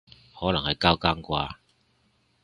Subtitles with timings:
[0.39, 1.57] 可能係交更啩